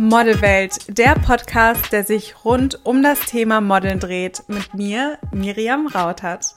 Modelwelt, 0.00 0.96
der 0.96 1.16
Podcast, 1.16 1.90
der 1.90 2.04
sich 2.04 2.44
rund 2.44 2.86
um 2.86 3.02
das 3.02 3.18
Thema 3.18 3.60
Modeln 3.60 3.98
dreht, 3.98 4.44
mit 4.46 4.72
mir, 4.72 5.18
Miriam 5.32 5.88
Rautert. 5.88 6.54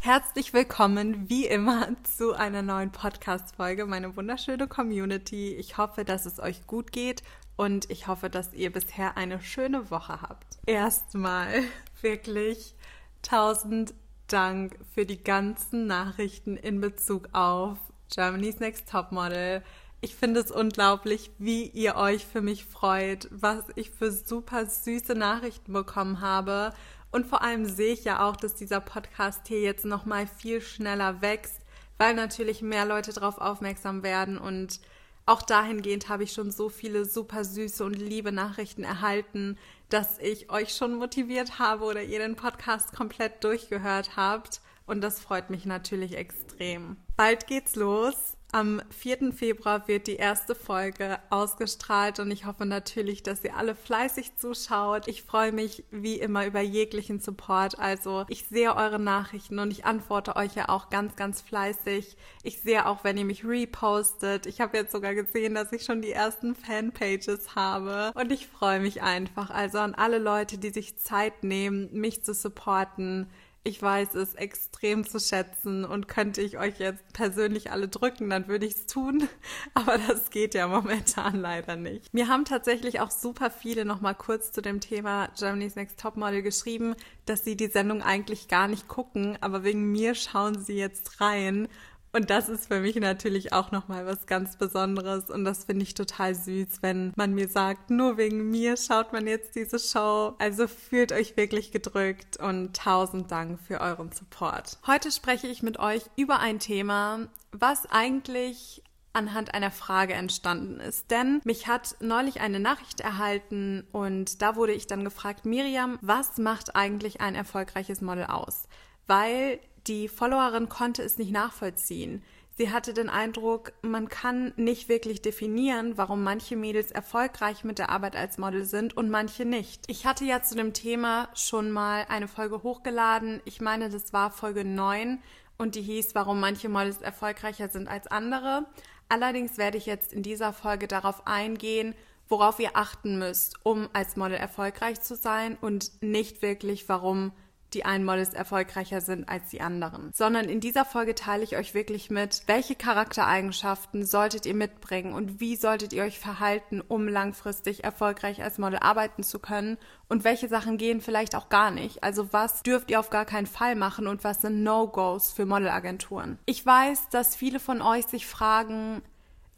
Herzlich 0.00 0.52
willkommen, 0.52 1.30
wie 1.30 1.46
immer, 1.46 1.86
zu 2.02 2.32
einer 2.32 2.62
neuen 2.62 2.90
Podcast-Folge, 2.90 3.86
meine 3.86 4.16
wunderschöne 4.16 4.66
Community. 4.66 5.54
Ich 5.54 5.78
hoffe, 5.78 6.04
dass 6.04 6.26
es 6.26 6.40
euch 6.40 6.66
gut 6.66 6.90
geht 6.90 7.22
und 7.54 7.88
ich 7.90 8.08
hoffe, 8.08 8.28
dass 8.28 8.52
ihr 8.52 8.72
bisher 8.72 9.16
eine 9.16 9.40
schöne 9.40 9.88
Woche 9.92 10.22
habt. 10.22 10.58
Erstmal 10.66 11.62
wirklich 12.00 12.74
tausend 13.22 13.94
Dank 14.26 14.76
für 14.92 15.06
die 15.06 15.22
ganzen 15.22 15.86
Nachrichten 15.86 16.56
in 16.56 16.80
Bezug 16.80 17.28
auf 17.30 17.78
Germany's 18.12 18.58
Next 18.58 18.90
Topmodel. 18.90 19.62
Ich 20.02 20.16
finde 20.16 20.40
es 20.40 20.50
unglaublich, 20.50 21.30
wie 21.38 21.64
ihr 21.64 21.96
euch 21.96 22.24
für 22.24 22.40
mich 22.40 22.64
freut, 22.64 23.28
was 23.30 23.64
ich 23.74 23.90
für 23.90 24.10
super 24.10 24.64
süße 24.64 25.14
Nachrichten 25.14 25.74
bekommen 25.74 26.22
habe. 26.22 26.72
Und 27.10 27.26
vor 27.26 27.42
allem 27.42 27.66
sehe 27.66 27.92
ich 27.92 28.04
ja 28.04 28.26
auch, 28.26 28.36
dass 28.36 28.54
dieser 28.54 28.80
Podcast 28.80 29.46
hier 29.46 29.60
jetzt 29.60 29.84
nochmal 29.84 30.26
viel 30.26 30.62
schneller 30.62 31.20
wächst, 31.20 31.60
weil 31.98 32.14
natürlich 32.14 32.62
mehr 32.62 32.86
Leute 32.86 33.12
darauf 33.12 33.38
aufmerksam 33.38 34.02
werden. 34.02 34.38
Und 34.38 34.80
auch 35.26 35.42
dahingehend 35.42 36.08
habe 36.08 36.24
ich 36.24 36.32
schon 36.32 36.50
so 36.50 36.70
viele 36.70 37.04
super 37.04 37.44
süße 37.44 37.84
und 37.84 37.94
liebe 37.94 38.32
Nachrichten 38.32 38.84
erhalten, 38.84 39.58
dass 39.90 40.18
ich 40.18 40.50
euch 40.50 40.74
schon 40.74 40.94
motiviert 40.94 41.58
habe 41.58 41.84
oder 41.84 42.02
ihr 42.02 42.20
den 42.20 42.36
Podcast 42.36 42.94
komplett 42.96 43.44
durchgehört 43.44 44.16
habt. 44.16 44.62
Und 44.86 45.02
das 45.02 45.20
freut 45.20 45.50
mich 45.50 45.66
natürlich 45.66 46.16
extrem. 46.16 46.96
Bald 47.16 47.46
geht's 47.46 47.76
los. 47.76 48.38
Am 48.52 48.82
4. 48.90 49.32
Februar 49.32 49.86
wird 49.86 50.08
die 50.08 50.16
erste 50.16 50.56
Folge 50.56 51.20
ausgestrahlt 51.30 52.18
und 52.18 52.32
ich 52.32 52.46
hoffe 52.46 52.66
natürlich, 52.66 53.22
dass 53.22 53.44
ihr 53.44 53.56
alle 53.56 53.76
fleißig 53.76 54.36
zuschaut. 54.36 55.06
Ich 55.06 55.22
freue 55.22 55.52
mich 55.52 55.84
wie 55.92 56.18
immer 56.18 56.44
über 56.46 56.60
jeglichen 56.60 57.20
Support. 57.20 57.78
Also 57.78 58.24
ich 58.28 58.46
sehe 58.46 58.74
eure 58.74 58.98
Nachrichten 58.98 59.60
und 59.60 59.70
ich 59.70 59.84
antworte 59.84 60.34
euch 60.34 60.56
ja 60.56 60.68
auch 60.68 60.90
ganz, 60.90 61.14
ganz 61.14 61.42
fleißig. 61.42 62.16
Ich 62.42 62.60
sehe 62.60 62.86
auch, 62.86 63.04
wenn 63.04 63.18
ihr 63.18 63.24
mich 63.24 63.44
repostet. 63.44 64.46
Ich 64.46 64.60
habe 64.60 64.76
jetzt 64.76 64.90
sogar 64.90 65.14
gesehen, 65.14 65.54
dass 65.54 65.72
ich 65.72 65.84
schon 65.84 66.02
die 66.02 66.12
ersten 66.12 66.56
Fanpages 66.56 67.54
habe 67.54 68.10
und 68.18 68.32
ich 68.32 68.48
freue 68.48 68.80
mich 68.80 69.00
einfach. 69.00 69.50
Also 69.50 69.78
an 69.78 69.94
alle 69.94 70.18
Leute, 70.18 70.58
die 70.58 70.70
sich 70.70 70.98
Zeit 70.98 71.44
nehmen, 71.44 71.88
mich 71.92 72.24
zu 72.24 72.34
supporten. 72.34 73.30
Ich 73.62 73.82
weiß 73.82 74.14
es 74.14 74.34
extrem 74.36 75.06
zu 75.06 75.20
schätzen 75.20 75.84
und 75.84 76.08
könnte 76.08 76.40
ich 76.40 76.56
euch 76.56 76.78
jetzt 76.78 77.04
persönlich 77.12 77.70
alle 77.70 77.88
drücken, 77.88 78.30
dann 78.30 78.48
würde 78.48 78.64
ich 78.64 78.72
es 78.72 78.86
tun. 78.86 79.28
Aber 79.74 79.98
das 79.98 80.30
geht 80.30 80.54
ja 80.54 80.66
momentan 80.66 81.34
leider 81.36 81.76
nicht. 81.76 82.12
Mir 82.14 82.28
haben 82.28 82.46
tatsächlich 82.46 83.00
auch 83.00 83.10
super 83.10 83.50
viele 83.50 83.84
nochmal 83.84 84.14
kurz 84.14 84.50
zu 84.50 84.62
dem 84.62 84.80
Thema 84.80 85.28
Germany's 85.38 85.76
Next 85.76 86.00
Topmodel 86.00 86.40
geschrieben, 86.40 86.94
dass 87.26 87.44
sie 87.44 87.54
die 87.54 87.66
Sendung 87.66 88.02
eigentlich 88.02 88.48
gar 88.48 88.66
nicht 88.66 88.88
gucken, 88.88 89.36
aber 89.42 89.62
wegen 89.62 89.92
mir 89.92 90.14
schauen 90.14 90.58
sie 90.58 90.76
jetzt 90.76 91.20
rein 91.20 91.68
und 92.12 92.30
das 92.30 92.48
ist 92.48 92.66
für 92.66 92.80
mich 92.80 92.96
natürlich 92.96 93.52
auch 93.52 93.70
nochmal 93.70 94.06
was 94.06 94.26
ganz 94.26 94.56
Besonderes 94.56 95.30
und 95.30 95.44
das 95.44 95.64
finde 95.64 95.84
ich 95.84 95.94
total 95.94 96.34
süß, 96.34 96.82
wenn 96.82 97.12
man 97.16 97.34
mir 97.34 97.48
sagt, 97.48 97.90
nur 97.90 98.16
wegen 98.16 98.50
mir 98.50 98.76
schaut 98.76 99.12
man 99.12 99.26
jetzt 99.26 99.54
diese 99.54 99.78
Show. 99.78 100.34
Also 100.38 100.66
fühlt 100.66 101.12
euch 101.12 101.36
wirklich 101.36 101.70
gedrückt 101.70 102.36
und 102.38 102.76
tausend 102.76 103.30
Dank 103.30 103.60
für 103.60 103.80
euren 103.80 104.10
Support. 104.12 104.78
Heute 104.86 105.12
spreche 105.12 105.46
ich 105.46 105.62
mit 105.62 105.78
euch 105.78 106.02
über 106.16 106.40
ein 106.40 106.58
Thema, 106.58 107.28
was 107.52 107.86
eigentlich 107.86 108.82
anhand 109.12 109.54
einer 109.54 109.70
Frage 109.70 110.14
entstanden 110.14 110.80
ist. 110.80 111.10
Denn 111.10 111.40
mich 111.44 111.66
hat 111.66 111.96
neulich 112.00 112.40
eine 112.40 112.60
Nachricht 112.60 113.00
erhalten 113.00 113.86
und 113.92 114.42
da 114.42 114.56
wurde 114.56 114.72
ich 114.72 114.86
dann 114.86 115.04
gefragt, 115.04 115.44
Miriam, 115.44 115.98
was 116.00 116.38
macht 116.38 116.76
eigentlich 116.76 117.20
ein 117.20 117.34
erfolgreiches 117.34 118.00
Model 118.00 118.26
aus? 118.26 118.68
Weil 119.06 119.58
die 119.86 120.08
Followerin 120.08 120.68
konnte 120.68 121.02
es 121.02 121.18
nicht 121.18 121.32
nachvollziehen. 121.32 122.22
Sie 122.56 122.70
hatte 122.70 122.92
den 122.92 123.08
Eindruck, 123.08 123.72
man 123.80 124.10
kann 124.10 124.52
nicht 124.56 124.90
wirklich 124.90 125.22
definieren, 125.22 125.96
warum 125.96 126.22
manche 126.22 126.56
Mädels 126.56 126.90
erfolgreich 126.90 127.64
mit 127.64 127.78
der 127.78 127.88
Arbeit 127.88 128.16
als 128.16 128.36
Model 128.36 128.66
sind 128.66 128.94
und 128.94 129.08
manche 129.08 129.46
nicht. 129.46 129.84
Ich 129.86 130.04
hatte 130.04 130.26
ja 130.26 130.42
zu 130.42 130.56
dem 130.56 130.74
Thema 130.74 131.30
schon 131.34 131.70
mal 131.70 132.04
eine 132.10 132.28
Folge 132.28 132.62
hochgeladen. 132.62 133.40
Ich 133.46 133.62
meine, 133.62 133.88
das 133.88 134.12
war 134.12 134.30
Folge 134.30 134.66
9 134.66 135.22
und 135.56 135.74
die 135.74 135.80
hieß, 135.80 136.14
warum 136.14 136.38
manche 136.38 136.68
Models 136.68 137.00
erfolgreicher 137.00 137.70
sind 137.70 137.88
als 137.88 138.08
andere. 138.08 138.66
Allerdings 139.08 139.56
werde 139.56 139.78
ich 139.78 139.86
jetzt 139.86 140.12
in 140.12 140.22
dieser 140.22 140.52
Folge 140.52 140.86
darauf 140.86 141.26
eingehen, 141.26 141.94
worauf 142.28 142.60
ihr 142.60 142.70
achten 142.74 143.18
müsst, 143.18 143.56
um 143.64 143.88
als 143.92 144.16
Model 144.16 144.36
erfolgreich 144.36 145.00
zu 145.00 145.16
sein 145.16 145.56
und 145.60 146.02
nicht 146.02 146.42
wirklich, 146.42 146.88
warum 146.88 147.32
die 147.72 147.84
einen 147.84 148.04
Models 148.04 148.34
erfolgreicher 148.34 149.00
sind 149.00 149.28
als 149.28 149.50
die 149.50 149.60
anderen, 149.60 150.10
sondern 150.12 150.48
in 150.48 150.60
dieser 150.60 150.84
Folge 150.84 151.14
teile 151.14 151.44
ich 151.44 151.56
euch 151.56 151.74
wirklich 151.74 152.10
mit, 152.10 152.42
welche 152.46 152.74
Charaktereigenschaften 152.74 154.04
solltet 154.04 154.46
ihr 154.46 154.54
mitbringen 154.54 155.12
und 155.12 155.40
wie 155.40 155.56
solltet 155.56 155.92
ihr 155.92 156.02
euch 156.02 156.18
verhalten, 156.18 156.80
um 156.80 157.08
langfristig 157.08 157.84
erfolgreich 157.84 158.42
als 158.42 158.58
Model 158.58 158.78
arbeiten 158.80 159.22
zu 159.22 159.38
können 159.38 159.78
und 160.08 160.24
welche 160.24 160.48
Sachen 160.48 160.78
gehen 160.78 161.00
vielleicht 161.00 161.34
auch 161.34 161.48
gar 161.48 161.70
nicht. 161.70 162.02
Also 162.02 162.32
was 162.32 162.62
dürft 162.62 162.90
ihr 162.90 163.00
auf 163.00 163.10
gar 163.10 163.24
keinen 163.24 163.46
Fall 163.46 163.76
machen 163.76 164.06
und 164.06 164.24
was 164.24 164.42
sind 164.42 164.62
No-Gos 164.62 165.32
für 165.32 165.46
Modelagenturen. 165.46 166.38
Ich 166.46 166.64
weiß, 166.64 167.08
dass 167.10 167.36
viele 167.36 167.60
von 167.60 167.82
euch 167.82 168.06
sich 168.06 168.26
fragen, 168.26 169.02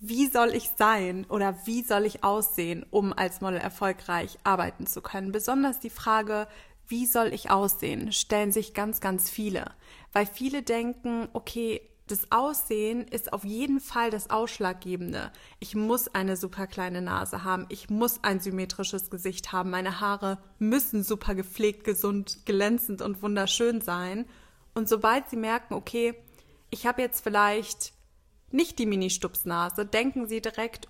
wie 0.04 0.26
soll 0.26 0.48
ich 0.48 0.70
sein 0.76 1.24
oder 1.28 1.54
wie 1.64 1.82
soll 1.82 2.04
ich 2.06 2.24
aussehen, 2.24 2.84
um 2.90 3.12
als 3.12 3.40
Model 3.40 3.60
erfolgreich 3.60 4.36
arbeiten 4.42 4.84
zu 4.86 5.00
können? 5.00 5.30
Besonders 5.30 5.78
die 5.78 5.90
Frage, 5.90 6.48
wie 6.88 7.06
soll 7.06 7.32
ich 7.32 7.50
aussehen, 7.50 8.12
stellen 8.12 8.52
sich 8.52 8.74
ganz, 8.74 9.00
ganz 9.00 9.30
viele. 9.30 9.72
Weil 10.12 10.26
viele 10.26 10.62
denken, 10.62 11.28
okay, 11.32 11.80
das 12.08 12.30
Aussehen 12.30 13.06
ist 13.08 13.32
auf 13.32 13.44
jeden 13.44 13.80
Fall 13.80 14.10
das 14.10 14.28
Ausschlaggebende. 14.28 15.32
Ich 15.60 15.74
muss 15.74 16.08
eine 16.08 16.36
super 16.36 16.66
kleine 16.66 17.00
Nase 17.00 17.44
haben. 17.44 17.66
Ich 17.70 17.88
muss 17.88 18.22
ein 18.22 18.40
symmetrisches 18.40 19.08
Gesicht 19.08 19.52
haben. 19.52 19.70
Meine 19.70 20.00
Haare 20.00 20.38
müssen 20.58 21.04
super 21.04 21.34
gepflegt, 21.34 21.84
gesund, 21.84 22.44
glänzend 22.44 23.00
und 23.00 23.22
wunderschön 23.22 23.80
sein. 23.80 24.26
Und 24.74 24.88
sobald 24.88 25.30
sie 25.30 25.36
merken, 25.36 25.74
okay, 25.74 26.14
ich 26.70 26.86
habe 26.86 27.02
jetzt 27.02 27.22
vielleicht 27.22 27.92
nicht 28.50 28.78
die 28.78 28.86
Mini-Stupsnase, 28.86 29.86
denken 29.86 30.26
sie 30.26 30.42
direkt, 30.42 30.88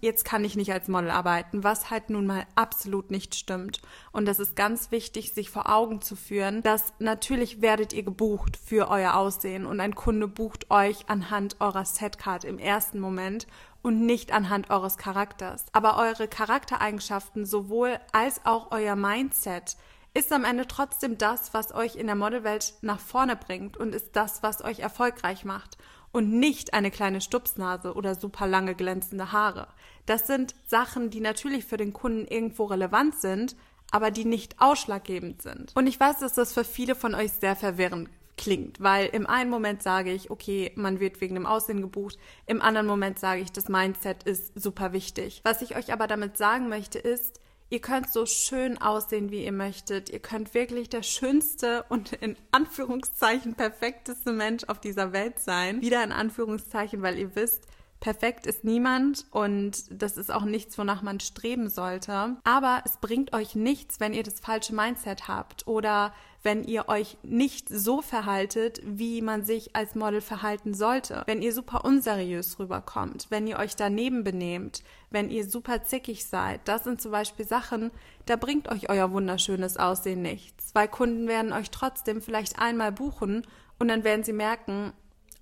jetzt 0.00 0.24
kann 0.24 0.44
ich 0.44 0.54
nicht 0.54 0.72
als 0.72 0.86
Model 0.86 1.10
arbeiten, 1.10 1.64
was 1.64 1.90
halt 1.90 2.08
nun 2.08 2.26
mal 2.26 2.46
absolut 2.54 3.10
nicht 3.10 3.34
stimmt. 3.34 3.80
Und 4.12 4.26
das 4.26 4.38
ist 4.38 4.54
ganz 4.54 4.92
wichtig, 4.92 5.32
sich 5.32 5.50
vor 5.50 5.68
Augen 5.68 6.00
zu 6.00 6.14
führen, 6.14 6.62
dass 6.62 6.92
natürlich 7.00 7.60
werdet 7.60 7.92
ihr 7.92 8.04
gebucht 8.04 8.56
für 8.56 8.88
euer 8.88 9.14
Aussehen 9.14 9.66
und 9.66 9.80
ein 9.80 9.96
Kunde 9.96 10.28
bucht 10.28 10.70
euch 10.70 11.08
anhand 11.08 11.60
eurer 11.60 11.84
Setcard 11.84 12.44
im 12.44 12.58
ersten 12.58 13.00
Moment 13.00 13.48
und 13.82 14.06
nicht 14.06 14.32
anhand 14.32 14.70
eures 14.70 14.98
Charakters. 14.98 15.64
Aber 15.72 15.96
eure 15.96 16.28
Charaktereigenschaften 16.28 17.44
sowohl 17.44 17.98
als 18.12 18.44
auch 18.44 18.70
euer 18.70 18.94
Mindset 18.94 19.76
ist 20.12 20.32
am 20.32 20.44
Ende 20.44 20.66
trotzdem 20.66 21.18
das, 21.18 21.54
was 21.54 21.72
euch 21.72 21.96
in 21.96 22.06
der 22.06 22.16
Modelwelt 22.16 22.74
nach 22.82 22.98
vorne 22.98 23.36
bringt 23.36 23.76
und 23.76 23.94
ist 23.94 24.16
das, 24.16 24.42
was 24.42 24.62
euch 24.62 24.80
erfolgreich 24.80 25.44
macht 25.44 25.76
und 26.12 26.32
nicht 26.32 26.74
eine 26.74 26.90
kleine 26.90 27.20
Stupsnase 27.20 27.94
oder 27.94 28.14
super 28.14 28.46
lange 28.46 28.74
glänzende 28.74 29.32
Haare. 29.32 29.68
Das 30.06 30.26
sind 30.26 30.54
Sachen, 30.66 31.10
die 31.10 31.20
natürlich 31.20 31.64
für 31.64 31.76
den 31.76 31.92
Kunden 31.92 32.26
irgendwo 32.26 32.64
relevant 32.64 33.14
sind, 33.16 33.56
aber 33.90 34.10
die 34.10 34.24
nicht 34.24 34.60
ausschlaggebend 34.60 35.42
sind. 35.42 35.72
Und 35.74 35.86
ich 35.86 35.98
weiß, 35.98 36.20
dass 36.20 36.34
das 36.34 36.52
für 36.52 36.64
viele 36.64 36.94
von 36.94 37.14
euch 37.14 37.32
sehr 37.32 37.56
verwirrend 37.56 38.08
klingt, 38.36 38.80
weil 38.80 39.06
im 39.06 39.26
einen 39.26 39.50
Moment 39.50 39.82
sage 39.82 40.12
ich, 40.12 40.30
okay, 40.30 40.72
man 40.74 40.98
wird 40.98 41.20
wegen 41.20 41.34
dem 41.34 41.46
Aussehen 41.46 41.82
gebucht, 41.82 42.18
im 42.46 42.62
anderen 42.62 42.86
Moment 42.86 43.18
sage 43.18 43.42
ich, 43.42 43.52
das 43.52 43.68
Mindset 43.68 44.22
ist 44.22 44.58
super 44.58 44.92
wichtig. 44.92 45.40
Was 45.44 45.60
ich 45.60 45.76
euch 45.76 45.92
aber 45.92 46.06
damit 46.06 46.38
sagen 46.38 46.68
möchte 46.68 46.98
ist, 46.98 47.40
Ihr 47.72 47.80
könnt 47.80 48.12
so 48.12 48.26
schön 48.26 48.78
aussehen, 48.78 49.30
wie 49.30 49.44
ihr 49.44 49.52
möchtet. 49.52 50.10
Ihr 50.10 50.18
könnt 50.18 50.54
wirklich 50.54 50.88
der 50.88 51.04
schönste 51.04 51.84
und 51.88 52.12
in 52.14 52.36
Anführungszeichen 52.50 53.54
perfekteste 53.54 54.32
Mensch 54.32 54.64
auf 54.64 54.80
dieser 54.80 55.12
Welt 55.12 55.38
sein. 55.38 55.80
Wieder 55.80 56.02
in 56.02 56.10
Anführungszeichen, 56.10 57.00
weil 57.00 57.16
ihr 57.16 57.36
wisst, 57.36 57.68
perfekt 58.00 58.46
ist 58.46 58.64
niemand 58.64 59.26
und 59.30 59.84
das 59.90 60.16
ist 60.16 60.32
auch 60.32 60.44
nichts, 60.44 60.76
wonach 60.78 61.02
man 61.02 61.20
streben 61.20 61.68
sollte. 61.68 62.36
Aber 62.44 62.82
es 62.84 62.96
bringt 62.96 63.34
euch 63.34 63.54
nichts, 63.54 64.00
wenn 64.00 64.14
ihr 64.14 64.22
das 64.22 64.40
falsche 64.40 64.74
Mindset 64.74 65.28
habt 65.28 65.66
oder 65.66 66.12
wenn 66.42 66.64
ihr 66.64 66.88
euch 66.88 67.18
nicht 67.22 67.68
so 67.68 68.00
verhaltet, 68.00 68.80
wie 68.82 69.20
man 69.20 69.44
sich 69.44 69.76
als 69.76 69.94
Model 69.94 70.22
verhalten 70.22 70.72
sollte. 70.72 71.22
Wenn 71.26 71.42
ihr 71.42 71.52
super 71.52 71.84
unseriös 71.84 72.58
rüberkommt, 72.58 73.26
wenn 73.28 73.46
ihr 73.46 73.58
euch 73.58 73.76
daneben 73.76 74.24
benehmt, 74.24 74.82
wenn 75.10 75.30
ihr 75.30 75.48
super 75.48 75.82
zickig 75.82 76.24
seid. 76.24 76.60
Das 76.64 76.84
sind 76.84 77.02
zum 77.02 77.12
Beispiel 77.12 77.46
Sachen, 77.46 77.90
da 78.24 78.36
bringt 78.36 78.70
euch 78.70 78.88
euer 78.88 79.12
wunderschönes 79.12 79.76
Aussehen 79.76 80.22
nichts. 80.22 80.74
Weil 80.74 80.88
Kunden 80.88 81.28
werden 81.28 81.52
euch 81.52 81.70
trotzdem 81.70 82.22
vielleicht 82.22 82.58
einmal 82.58 82.92
buchen 82.92 83.46
und 83.78 83.88
dann 83.88 84.04
werden 84.04 84.24
sie 84.24 84.32
merken, 84.32 84.92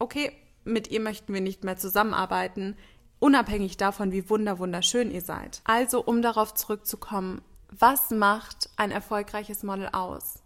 okay, 0.00 0.32
mit 0.68 0.90
ihr 0.90 1.00
möchten 1.00 1.34
wir 1.34 1.40
nicht 1.40 1.64
mehr 1.64 1.76
zusammenarbeiten. 1.76 2.76
unabhängig 3.20 3.76
davon, 3.76 4.12
wie 4.12 4.30
wunder 4.30 4.60
wunderschön 4.60 5.10
ihr 5.10 5.22
seid. 5.22 5.60
Also, 5.64 6.04
um 6.04 6.22
darauf 6.22 6.54
zurückzukommen, 6.54 7.42
was 7.68 8.10
macht 8.10 8.70
ein 8.76 8.92
erfolgreiches 8.92 9.64
Model 9.64 9.88
aus? 9.88 10.42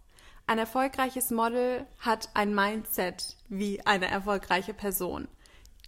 Ein 0.47 0.57
erfolgreiches 0.57 1.29
Model 1.29 1.85
hat 1.99 2.29
ein 2.33 2.53
Mindset 2.53 3.37
wie 3.47 3.85
eine 3.85 4.07
erfolgreiche 4.07 4.73
Person. 4.73 5.27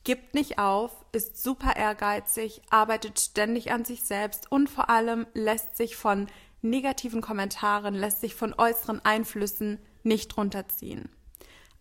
Gibt 0.04 0.36
nicht 0.36 0.60
auf, 0.60 0.92
ist 1.12 1.42
super 1.42 1.76
ehrgeizig, 1.76 2.62
arbeitet 2.70 3.20
ständig 3.20 3.72
an 3.72 3.84
sich 3.84 4.04
selbst 4.04 4.52
und 4.52 4.70
vor 4.70 4.90
allem 4.90 5.26
lässt 5.34 5.76
sich 5.76 5.96
von 5.96 6.28
negativen 6.62 7.22
Kommentaren, 7.22 7.96
lässt 7.96 8.22
sich 8.22 8.36
von 8.36 8.54
äußeren 8.56 9.04
Einflüssen 9.04 9.80
nicht 10.04 10.38
runterziehen. 10.38 11.10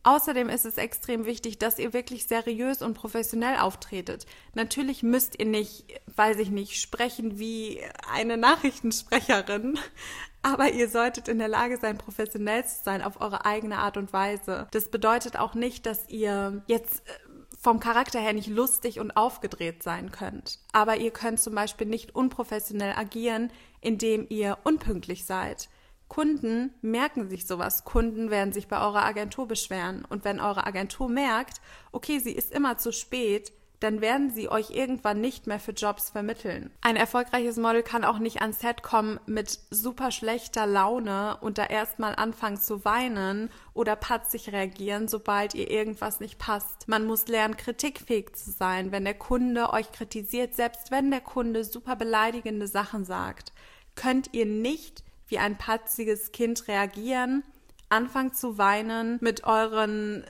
Außerdem 0.05 0.51
ist 0.51 0.67
es 0.67 0.77
extrem 0.77 1.25
wichtig, 1.25 1.59
dass 1.59 1.79
ihr 1.79 1.95
wirklich 1.95 2.27
seriös 2.27 2.83
und 2.83 2.93
professionell 2.93 3.57
auftretet. 3.59 4.27
Natürlich 4.53 5.03
müsst 5.03 5.39
ihr 5.39 5.47
nicht, 5.47 5.87
weiß 6.15 6.39
ich 6.39 6.51
nicht, 6.51 6.81
sprechen 6.81 7.39
wie 7.39 7.81
eine 8.13 8.37
Nachrichtensprecherin, 8.37 9.79
aber 10.43 10.73
ihr 10.73 10.91
solltet 10.91 11.29
in 11.29 11.39
der 11.39 11.49
Lage 11.49 11.79
sein, 11.79 11.97
professionell 11.97 12.67
zu 12.67 12.85
sein 12.85 13.01
auf 13.01 13.23
eure 13.23 13.47
eigene 13.47 13.79
Art 13.79 13.97
und 13.97 14.13
Weise. 14.13 14.69
Das 14.73 14.91
bedeutet 14.91 15.39
auch 15.39 15.55
nicht, 15.55 15.87
dass 15.87 16.07
ihr 16.11 16.63
jetzt 16.67 17.09
äh, 17.09 17.13
vom 17.59 17.81
Charakter 17.81 18.21
her 18.21 18.35
nicht 18.35 18.49
lustig 18.49 19.01
und 19.01 19.17
aufgedreht 19.17 19.83
sein 19.83 20.13
könnt. 20.13 20.59
Aber 20.73 20.99
ihr 20.99 21.13
könnt 21.13 21.41
zum 21.41 21.55
Beispiel 21.55 21.87
nicht 21.87 22.15
unprofessionell 22.15 22.93
agieren, 22.95 23.51
indem 23.81 24.27
ihr 24.29 24.59
unpünktlich 24.65 25.25
seid. 25.25 25.71
Kunden 26.15 26.73
merken 26.81 27.29
sich 27.29 27.45
sowas. 27.45 27.83
Kunden 27.83 28.31
werden 28.31 28.53
sich 28.53 28.69
bei 28.69 28.81
eurer 28.81 29.05
Agentur 29.05 29.49
beschweren. 29.49 30.05
Und 30.09 30.25
wenn 30.25 30.39
eure 30.39 30.65
Agentur 30.65 31.09
merkt, 31.09 31.61
okay, 31.91 32.21
sie 32.21 32.31
ist 32.31 32.53
immer 32.53 32.79
zu 32.79 32.93
spät, 32.93 33.53
dann 33.81 34.01
werden 34.01 34.31
sie 34.31 34.49
euch 34.49 34.71
irgendwann 34.71 35.21
nicht 35.21 35.49
mehr 35.49 35.59
für 35.59 35.73
Jobs 35.73 36.11
vermitteln. 36.11 36.71
Ein 36.83 36.95
erfolgreiches 36.95 37.57
Model 37.57 37.83
kann 37.83 38.05
auch 38.05 38.21
nicht 38.21 38.43
ans 38.43 38.61
Set 38.61 38.85
kommen 38.85 39.19
mit 39.27 39.59
super 39.71 40.13
schlechter 40.13 40.69
Laune 40.69 41.37
und 41.41 41.59
da 41.59 41.67
erstmal 41.67 42.15
anfangen 42.15 42.59
zu 42.59 42.85
weinen 42.85 43.51
oder 43.73 43.97
patzig 43.97 44.53
reagieren, 44.53 45.09
sobald 45.09 45.55
ihr 45.55 45.69
irgendwas 45.69 46.21
nicht 46.21 46.39
passt. 46.39 46.87
Man 46.87 47.07
muss 47.07 47.27
lernen, 47.27 47.57
kritikfähig 47.57 48.37
zu 48.37 48.53
sein, 48.53 48.93
wenn 48.93 49.05
der 49.05 49.15
Kunde 49.19 49.73
euch 49.73 49.91
kritisiert, 49.91 50.55
selbst 50.55 50.93
wenn 50.93 51.11
der 51.11 51.23
Kunde 51.23 51.65
super 51.65 51.97
beleidigende 51.97 52.69
Sachen 52.69 53.05
sagt. 53.05 53.53
Könnt 53.97 54.33
ihr 54.33 54.47
nicht 54.47 55.04
wie 55.27 55.39
ein 55.39 55.57
patziges 55.57 56.33
Kind 56.33 56.69
reagieren, 56.69 57.45
anfangen 57.89 58.33
zu 58.33 58.59
weinen, 58.59 59.19
mit 59.21 59.45
euren 59.45 60.25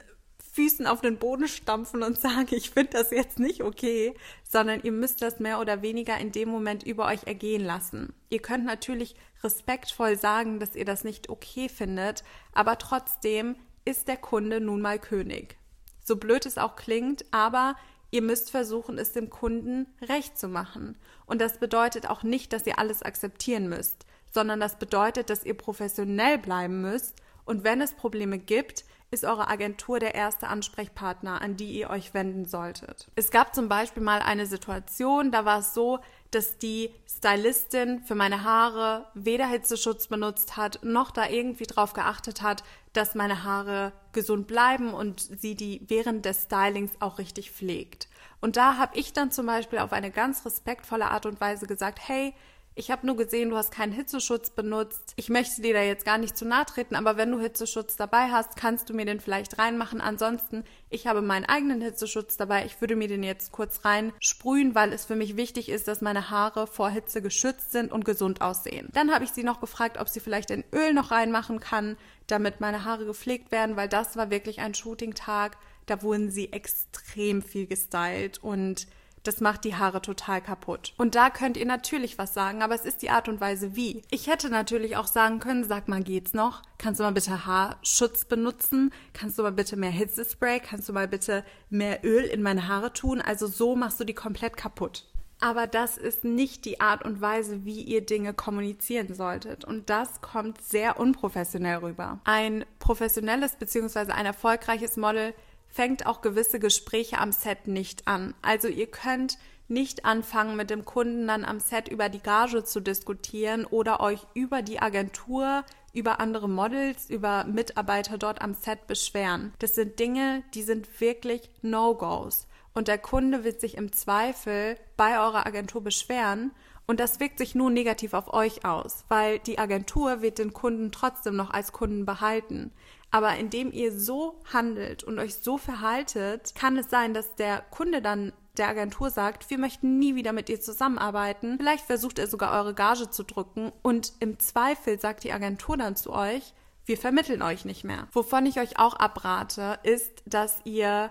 Füßen 0.52 0.86
auf 0.86 1.00
den 1.00 1.18
Boden 1.18 1.48
stampfen 1.48 2.02
und 2.02 2.18
sagen, 2.20 2.48
ich 2.52 2.70
finde 2.70 2.92
das 2.92 3.10
jetzt 3.10 3.38
nicht 3.38 3.62
okay, 3.62 4.14
sondern 4.48 4.80
ihr 4.82 4.92
müsst 4.92 5.20
das 5.20 5.40
mehr 5.40 5.60
oder 5.60 5.82
weniger 5.82 6.16
in 6.18 6.30
dem 6.30 6.48
Moment 6.48 6.84
über 6.84 7.06
euch 7.06 7.24
ergehen 7.24 7.64
lassen. 7.64 8.14
Ihr 8.30 8.40
könnt 8.40 8.64
natürlich 8.64 9.16
respektvoll 9.42 10.16
sagen, 10.16 10.60
dass 10.60 10.76
ihr 10.76 10.84
das 10.84 11.02
nicht 11.04 11.28
okay 11.28 11.68
findet, 11.68 12.22
aber 12.52 12.78
trotzdem 12.78 13.56
ist 13.84 14.08
der 14.08 14.16
Kunde 14.16 14.60
nun 14.60 14.80
mal 14.80 14.98
König. 14.98 15.58
So 16.04 16.16
blöd 16.16 16.46
es 16.46 16.56
auch 16.56 16.76
klingt, 16.76 17.24
aber 17.32 17.74
ihr 18.10 18.22
müsst 18.22 18.50
versuchen, 18.50 18.96
es 18.96 19.12
dem 19.12 19.30
Kunden 19.30 19.86
recht 20.02 20.38
zu 20.38 20.48
machen. 20.48 20.96
Und 21.26 21.40
das 21.40 21.58
bedeutet 21.58 22.08
auch 22.08 22.22
nicht, 22.22 22.52
dass 22.52 22.66
ihr 22.66 22.78
alles 22.78 23.02
akzeptieren 23.02 23.68
müsst 23.68 24.06
sondern 24.34 24.60
das 24.60 24.78
bedeutet, 24.78 25.30
dass 25.30 25.44
ihr 25.44 25.56
professionell 25.56 26.38
bleiben 26.38 26.82
müsst 26.82 27.14
und 27.44 27.64
wenn 27.64 27.80
es 27.80 27.94
Probleme 27.94 28.38
gibt, 28.38 28.84
ist 29.10 29.24
eure 29.24 29.48
Agentur 29.48 30.00
der 30.00 30.14
erste 30.14 30.48
Ansprechpartner, 30.48 31.40
an 31.40 31.56
die 31.56 31.70
ihr 31.70 31.90
euch 31.90 32.14
wenden 32.14 32.46
solltet. 32.46 33.08
Es 33.14 33.30
gab 33.30 33.54
zum 33.54 33.68
Beispiel 33.68 34.02
mal 34.02 34.20
eine 34.20 34.46
Situation, 34.46 35.30
da 35.30 35.44
war 35.44 35.60
es 35.60 35.72
so, 35.72 36.00
dass 36.32 36.58
die 36.58 36.92
Stylistin 37.08 38.02
für 38.02 38.16
meine 38.16 38.42
Haare 38.42 39.06
weder 39.14 39.46
Hitzeschutz 39.46 40.08
benutzt 40.08 40.56
hat, 40.56 40.80
noch 40.82 41.12
da 41.12 41.28
irgendwie 41.28 41.66
drauf 41.66 41.92
geachtet 41.92 42.42
hat, 42.42 42.64
dass 42.92 43.14
meine 43.14 43.44
Haare 43.44 43.92
gesund 44.12 44.48
bleiben 44.48 44.92
und 44.92 45.20
sie 45.20 45.54
die 45.54 45.82
während 45.86 46.24
des 46.24 46.44
Stylings 46.44 46.92
auch 46.98 47.18
richtig 47.18 47.52
pflegt. 47.52 48.08
Und 48.40 48.56
da 48.56 48.78
habe 48.78 48.98
ich 48.98 49.12
dann 49.12 49.30
zum 49.30 49.46
Beispiel 49.46 49.78
auf 49.78 49.92
eine 49.92 50.10
ganz 50.10 50.44
respektvolle 50.44 51.06
Art 51.06 51.24
und 51.24 51.40
Weise 51.40 51.66
gesagt, 51.66 52.00
hey, 52.02 52.34
ich 52.76 52.90
habe 52.90 53.06
nur 53.06 53.16
gesehen, 53.16 53.50
du 53.50 53.56
hast 53.56 53.70
keinen 53.70 53.92
Hitzeschutz 53.92 54.50
benutzt. 54.50 55.12
Ich 55.14 55.28
möchte 55.28 55.62
dir 55.62 55.74
da 55.74 55.82
jetzt 55.82 56.04
gar 56.04 56.18
nicht 56.18 56.36
zu 56.36 56.44
nahe 56.44 56.66
treten, 56.66 56.96
aber 56.96 57.16
wenn 57.16 57.30
du 57.30 57.38
Hitzeschutz 57.38 57.96
dabei 57.96 58.30
hast, 58.32 58.56
kannst 58.56 58.90
du 58.90 58.94
mir 58.94 59.04
den 59.04 59.20
vielleicht 59.20 59.58
reinmachen. 59.58 60.00
Ansonsten, 60.00 60.64
ich 60.90 61.06
habe 61.06 61.22
meinen 61.22 61.44
eigenen 61.44 61.80
Hitzeschutz 61.80 62.36
dabei. 62.36 62.66
Ich 62.66 62.80
würde 62.80 62.96
mir 62.96 63.06
den 63.06 63.22
jetzt 63.22 63.52
kurz 63.52 63.84
rein 63.84 64.12
sprühen, 64.18 64.74
weil 64.74 64.92
es 64.92 65.04
für 65.04 65.14
mich 65.14 65.36
wichtig 65.36 65.68
ist, 65.68 65.86
dass 65.86 66.00
meine 66.00 66.30
Haare 66.30 66.66
vor 66.66 66.90
Hitze 66.90 67.22
geschützt 67.22 67.70
sind 67.70 67.92
und 67.92 68.04
gesund 68.04 68.40
aussehen. 68.40 68.88
Dann 68.92 69.12
habe 69.12 69.24
ich 69.24 69.30
sie 69.30 69.44
noch 69.44 69.60
gefragt, 69.60 69.98
ob 70.00 70.08
sie 70.08 70.20
vielleicht 70.20 70.50
ein 70.50 70.64
Öl 70.72 70.94
noch 70.94 71.12
reinmachen 71.12 71.60
kann, 71.60 71.96
damit 72.26 72.60
meine 72.60 72.84
Haare 72.84 73.06
gepflegt 73.06 73.52
werden, 73.52 73.76
weil 73.76 73.88
das 73.88 74.16
war 74.16 74.30
wirklich 74.30 74.60
ein 74.60 74.74
Shooting-Tag. 74.74 75.58
Da 75.86 76.02
wurden 76.02 76.30
sie 76.30 76.52
extrem 76.52 77.40
viel 77.40 77.66
gestylt 77.66 78.38
und 78.38 78.88
das 79.24 79.40
macht 79.40 79.64
die 79.64 79.74
Haare 79.74 80.00
total 80.00 80.40
kaputt. 80.40 80.94
Und 80.96 81.14
da 81.14 81.30
könnt 81.30 81.56
ihr 81.56 81.66
natürlich 81.66 82.18
was 82.18 82.34
sagen, 82.34 82.62
aber 82.62 82.74
es 82.74 82.84
ist 82.84 83.02
die 83.02 83.10
Art 83.10 83.28
und 83.28 83.40
Weise 83.40 83.74
wie. 83.74 84.02
Ich 84.10 84.28
hätte 84.28 84.50
natürlich 84.50 84.96
auch 84.96 85.06
sagen 85.06 85.40
können, 85.40 85.64
sag 85.64 85.88
mal, 85.88 86.02
geht's 86.02 86.34
noch? 86.34 86.62
Kannst 86.78 87.00
du 87.00 87.04
mal 87.04 87.12
bitte 87.12 87.46
Haarschutz 87.46 88.26
benutzen? 88.26 88.92
Kannst 89.12 89.38
du 89.38 89.42
mal 89.42 89.52
bitte 89.52 89.76
mehr 89.76 89.90
Hitzespray? 89.90 90.60
Kannst 90.60 90.88
du 90.88 90.92
mal 90.92 91.08
bitte 91.08 91.44
mehr 91.70 92.04
Öl 92.04 92.24
in 92.24 92.42
meine 92.42 92.68
Haare 92.68 92.92
tun? 92.92 93.20
Also 93.20 93.46
so 93.46 93.74
machst 93.74 93.98
du 93.98 94.04
die 94.04 94.14
komplett 94.14 94.56
kaputt. 94.56 95.06
Aber 95.40 95.66
das 95.66 95.98
ist 95.98 96.24
nicht 96.24 96.64
die 96.64 96.80
Art 96.80 97.04
und 97.04 97.20
Weise, 97.20 97.64
wie 97.64 97.82
ihr 97.82 98.04
Dinge 98.04 98.34
kommunizieren 98.34 99.14
solltet. 99.14 99.64
Und 99.64 99.90
das 99.90 100.20
kommt 100.20 100.62
sehr 100.62 100.98
unprofessionell 100.98 101.78
rüber. 101.78 102.20
Ein 102.24 102.64
professionelles 102.78 103.56
bzw. 103.56 104.12
ein 104.12 104.26
erfolgreiches 104.26 104.96
Model 104.96 105.34
fängt 105.74 106.06
auch 106.06 106.20
gewisse 106.20 106.60
Gespräche 106.60 107.18
am 107.18 107.32
Set 107.32 107.66
nicht 107.66 108.06
an. 108.06 108.34
Also 108.42 108.68
ihr 108.68 108.86
könnt 108.86 109.38
nicht 109.66 110.04
anfangen, 110.04 110.56
mit 110.56 110.70
dem 110.70 110.84
Kunden 110.84 111.26
dann 111.26 111.44
am 111.44 111.58
Set 111.58 111.88
über 111.88 112.08
die 112.08 112.22
Gage 112.22 112.62
zu 112.64 112.80
diskutieren 112.80 113.64
oder 113.64 114.00
euch 114.00 114.20
über 114.34 114.62
die 114.62 114.80
Agentur, 114.80 115.64
über 115.92 116.20
andere 116.20 116.48
Models, 116.48 117.10
über 117.10 117.44
Mitarbeiter 117.44 118.18
dort 118.18 118.40
am 118.40 118.54
Set 118.54 118.86
beschweren. 118.86 119.52
Das 119.58 119.74
sind 119.74 119.98
Dinge, 119.98 120.44
die 120.54 120.62
sind 120.62 121.00
wirklich 121.00 121.50
No-Gos. 121.62 122.46
Und 122.72 122.88
der 122.88 122.98
Kunde 122.98 123.42
wird 123.42 123.60
sich 123.60 123.76
im 123.76 123.92
Zweifel 123.92 124.76
bei 124.96 125.18
eurer 125.18 125.46
Agentur 125.46 125.82
beschweren 125.82 126.52
und 126.86 127.00
das 127.00 127.18
wirkt 127.18 127.38
sich 127.38 127.54
nur 127.54 127.70
negativ 127.70 128.12
auf 128.12 128.32
euch 128.32 128.64
aus, 128.64 129.04
weil 129.08 129.38
die 129.38 129.58
Agentur 129.58 130.20
wird 130.20 130.38
den 130.38 130.52
Kunden 130.52 130.92
trotzdem 130.92 131.34
noch 131.34 131.50
als 131.50 131.72
Kunden 131.72 132.04
behalten. 132.04 132.72
Aber 133.14 133.36
indem 133.36 133.70
ihr 133.70 133.96
so 133.96 134.40
handelt 134.52 135.04
und 135.04 135.20
euch 135.20 135.36
so 135.36 135.56
verhaltet, 135.56 136.52
kann 136.56 136.76
es 136.76 136.90
sein, 136.90 137.14
dass 137.14 137.36
der 137.36 137.60
Kunde 137.70 138.02
dann 138.02 138.32
der 138.56 138.66
Agentur 138.66 139.08
sagt, 139.08 139.50
wir 139.50 139.58
möchten 139.58 140.00
nie 140.00 140.16
wieder 140.16 140.32
mit 140.32 140.48
ihr 140.48 140.60
zusammenarbeiten. 140.60 141.56
Vielleicht 141.58 141.84
versucht 141.84 142.18
er 142.18 142.26
sogar 142.26 142.50
eure 142.60 142.74
Gage 142.74 143.10
zu 143.10 143.22
drücken 143.22 143.70
und 143.82 144.14
im 144.18 144.40
Zweifel 144.40 144.98
sagt 144.98 145.22
die 145.22 145.32
Agentur 145.32 145.76
dann 145.76 145.94
zu 145.94 146.12
euch, 146.12 146.54
wir 146.86 146.98
vermitteln 146.98 147.40
euch 147.40 147.64
nicht 147.64 147.84
mehr. 147.84 148.08
Wovon 148.10 148.46
ich 148.46 148.58
euch 148.58 148.80
auch 148.80 148.94
abrate, 148.94 149.78
ist, 149.84 150.24
dass 150.26 150.56
ihr 150.64 151.10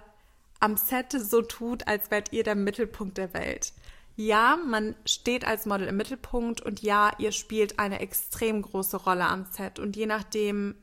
am 0.59 0.75
Set 0.75 1.13
so 1.13 1.41
tut, 1.41 1.87
als 1.87 2.11
wärt 2.11 2.33
ihr 2.33 2.43
der 2.43 2.55
Mittelpunkt 2.55 3.17
der 3.17 3.33
Welt. 3.33 3.71
Ja, 4.17 4.57
man 4.57 4.95
steht 5.05 5.47
als 5.47 5.65
Model 5.65 5.87
im 5.87 5.95
Mittelpunkt 5.95 6.59
und 6.59 6.81
ja, 6.81 7.11
ihr 7.17 7.31
spielt 7.31 7.79
eine 7.79 8.01
extrem 8.01 8.61
große 8.61 8.97
Rolle 8.97 9.23
am 9.23 9.45
Set 9.45 9.79
und 9.79 9.95
je 9.95 10.05
nachdem, 10.05 10.75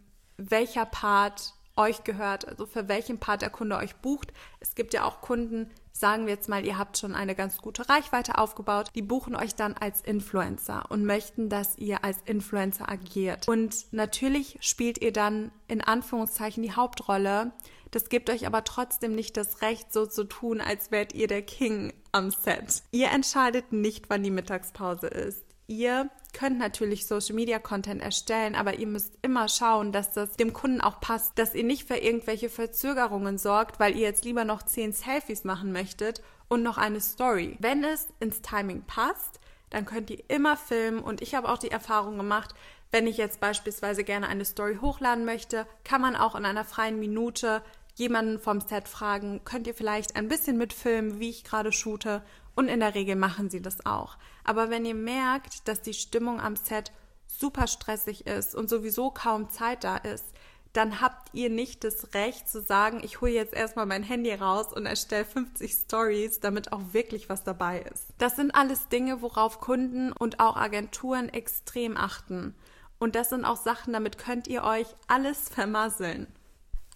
welcher 0.48 0.86
Part 0.86 1.54
euch 1.76 2.04
gehört, 2.04 2.46
also 2.46 2.66
für 2.66 2.88
welchen 2.88 3.18
Part 3.18 3.42
der 3.42 3.50
Kunde 3.50 3.76
euch 3.76 3.96
bucht. 3.96 4.32
Es 4.60 4.74
gibt 4.74 4.92
ja 4.94 5.04
auch 5.04 5.20
Kunden, 5.20 5.70
sagen 5.92 6.26
wir 6.26 6.34
jetzt 6.34 6.48
mal, 6.48 6.64
ihr 6.64 6.78
habt 6.78 6.98
schon 6.98 7.14
eine 7.14 7.34
ganz 7.34 7.58
gute 7.58 7.88
Reichweite 7.88 8.38
aufgebaut, 8.38 8.90
die 8.94 9.02
buchen 9.02 9.34
euch 9.34 9.54
dann 9.54 9.74
als 9.74 10.00
Influencer 10.00 10.84
und 10.90 11.04
möchten, 11.04 11.48
dass 11.48 11.78
ihr 11.78 12.04
als 12.04 12.18
Influencer 12.26 12.90
agiert. 12.90 13.48
Und 13.48 13.92
natürlich 13.92 14.58
spielt 14.60 15.00
ihr 15.00 15.12
dann 15.12 15.50
in 15.68 15.80
Anführungszeichen 15.80 16.62
die 16.62 16.72
Hauptrolle. 16.72 17.52
Das 17.90 18.08
gibt 18.08 18.30
euch 18.30 18.46
aber 18.46 18.62
trotzdem 18.64 19.14
nicht 19.14 19.36
das 19.36 19.62
Recht, 19.62 19.92
so 19.92 20.06
zu 20.06 20.24
tun, 20.24 20.60
als 20.60 20.90
wärt 20.90 21.14
ihr 21.14 21.26
der 21.26 21.42
King 21.42 21.92
am 22.12 22.30
Set. 22.30 22.82
Ihr 22.92 23.10
entscheidet 23.10 23.72
nicht, 23.72 24.10
wann 24.10 24.22
die 24.22 24.30
Mittagspause 24.30 25.08
ist. 25.08 25.44
Ihr 25.70 26.10
könnt 26.32 26.58
natürlich 26.58 27.06
Social 27.06 27.36
Media 27.36 27.60
Content 27.60 28.02
erstellen, 28.02 28.56
aber 28.56 28.80
ihr 28.80 28.88
müsst 28.88 29.16
immer 29.22 29.48
schauen, 29.48 29.92
dass 29.92 30.12
das 30.12 30.32
dem 30.32 30.52
Kunden 30.52 30.80
auch 30.80 31.00
passt, 31.00 31.38
dass 31.38 31.54
ihr 31.54 31.62
nicht 31.62 31.86
für 31.86 31.94
irgendwelche 31.94 32.50
Verzögerungen 32.50 33.38
sorgt, 33.38 33.78
weil 33.78 33.94
ihr 33.94 34.00
jetzt 34.00 34.24
lieber 34.24 34.44
noch 34.44 34.64
zehn 34.64 34.92
Selfies 34.92 35.44
machen 35.44 35.70
möchtet 35.70 36.22
und 36.48 36.64
noch 36.64 36.76
eine 36.76 37.00
Story. 37.00 37.56
Wenn 37.60 37.84
es 37.84 38.08
ins 38.18 38.42
Timing 38.42 38.82
passt, 38.82 39.38
dann 39.70 39.86
könnt 39.86 40.10
ihr 40.10 40.24
immer 40.26 40.56
filmen 40.56 40.98
und 40.98 41.22
ich 41.22 41.36
habe 41.36 41.48
auch 41.48 41.58
die 41.58 41.70
Erfahrung 41.70 42.16
gemacht, 42.16 42.52
wenn 42.90 43.06
ich 43.06 43.16
jetzt 43.16 43.38
beispielsweise 43.38 44.02
gerne 44.02 44.26
eine 44.26 44.44
Story 44.44 44.78
hochladen 44.80 45.24
möchte, 45.24 45.68
kann 45.84 46.00
man 46.00 46.16
auch 46.16 46.34
in 46.34 46.46
einer 46.46 46.64
freien 46.64 46.98
Minute 46.98 47.62
jemanden 47.94 48.40
vom 48.40 48.60
Set 48.60 48.88
fragen, 48.88 49.42
könnt 49.44 49.68
ihr 49.68 49.74
vielleicht 49.74 50.16
ein 50.16 50.26
bisschen 50.26 50.58
mitfilmen, 50.58 51.20
wie 51.20 51.30
ich 51.30 51.44
gerade 51.44 51.70
shoote 51.70 52.24
und 52.56 52.66
in 52.66 52.80
der 52.80 52.96
Regel 52.96 53.14
machen 53.14 53.50
sie 53.50 53.62
das 53.62 53.86
auch. 53.86 54.16
Aber 54.44 54.70
wenn 54.70 54.84
ihr 54.84 54.94
merkt, 54.94 55.68
dass 55.68 55.82
die 55.82 55.94
Stimmung 55.94 56.40
am 56.40 56.56
Set 56.56 56.92
super 57.26 57.66
stressig 57.66 58.26
ist 58.26 58.54
und 58.54 58.68
sowieso 58.68 59.10
kaum 59.10 59.50
Zeit 59.50 59.84
da 59.84 59.96
ist, 59.96 60.24
dann 60.72 61.00
habt 61.00 61.34
ihr 61.34 61.50
nicht 61.50 61.82
das 61.82 62.14
Recht 62.14 62.48
zu 62.48 62.62
sagen, 62.62 63.00
ich 63.02 63.20
hole 63.20 63.32
jetzt 63.32 63.54
erstmal 63.54 63.86
mein 63.86 64.04
Handy 64.04 64.32
raus 64.32 64.72
und 64.72 64.86
erstelle 64.86 65.24
50 65.24 65.72
Stories, 65.72 66.40
damit 66.40 66.72
auch 66.72 66.92
wirklich 66.92 67.28
was 67.28 67.42
dabei 67.42 67.80
ist. 67.92 68.06
Das 68.18 68.36
sind 68.36 68.54
alles 68.54 68.88
Dinge, 68.88 69.20
worauf 69.20 69.60
Kunden 69.60 70.12
und 70.12 70.38
auch 70.38 70.56
Agenturen 70.56 71.28
extrem 71.28 71.96
achten. 71.96 72.54
Und 73.00 73.16
das 73.16 73.30
sind 73.30 73.44
auch 73.44 73.56
Sachen, 73.56 73.92
damit 73.92 74.18
könnt 74.18 74.46
ihr 74.46 74.62
euch 74.62 74.86
alles 75.08 75.48
vermasseln. 75.48 76.28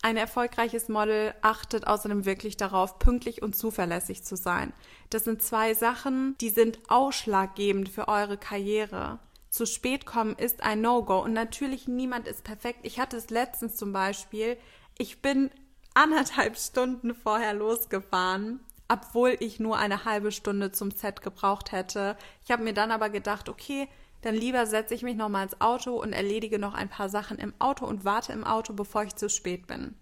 Ein 0.05 0.19
erfolgreiches 0.19 0.91
Model 0.91 1.33
achtet 1.41 1.87
außerdem 1.87 2.27
wirklich 2.27 2.59
darauf, 2.59 2.99
pünktlich 2.99 3.41
und 3.41 3.57
zuverlässig 3.57 4.23
zu 4.23 4.37
sein. 4.37 4.75
Das 5.09 5.25
sind 5.25 5.43
zwei 5.43 5.73
Sachen, 5.73 6.37
die 6.43 6.51
sind 6.51 6.79
ausschlaggebend 6.89 7.89
für 7.89 8.09
eure 8.09 8.37
Karriere 8.37 9.19
zu 9.55 9.67
spät 9.67 10.05
kommen 10.05 10.35
ist 10.35 10.65
ein 10.65 10.81
No-Go. 10.81 11.23
Und 11.23 11.33
natürlich, 11.33 11.87
niemand 11.87 12.27
ist 12.27 12.43
perfekt. 12.43 12.81
Ich 12.83 12.99
hatte 12.99 13.17
es 13.17 13.31
letztens 13.31 13.77
zum 13.77 13.93
Beispiel. 13.93 14.57
Ich 14.99 15.23
bin 15.23 15.51
anderthalb 15.95 16.59
Stunden 16.59 17.15
vorher 17.15 17.55
losgefahren, 17.55 18.59
obwohl 18.89 19.37
ich 19.39 19.61
nur 19.61 19.79
eine 19.79 20.05
halbe 20.05 20.33
Stunde 20.33 20.73
zum 20.73 20.91
Set 20.91 21.23
gebraucht 21.23 21.71
hätte. 21.71 22.17
Ich 22.45 22.51
habe 22.51 22.65
mir 22.65 22.75
dann 22.75 22.91
aber 22.91 23.11
gedacht, 23.11 23.49
okay, 23.49 23.89
dann 24.25 24.35
lieber 24.35 24.65
setze 24.67 24.95
ich 24.95 25.03
mich 25.03 25.17
nochmal 25.17 25.45
ins 25.45 25.61
Auto 25.61 26.01
und 26.01 26.15
erledige 26.15 26.59
noch 26.59 26.73
ein 26.73 26.89
paar 26.89 27.11
Sachen 27.11 27.39
im 27.39 27.53
Auto 27.59 27.85
und 27.85 28.07
warte 28.07 28.33
im 28.33 28.45
Auto, 28.45 28.73
bevor 28.73 29.05
ich 29.05 29.15
zu 29.15 29.29
spät 29.29 29.67
bin. 29.67 29.95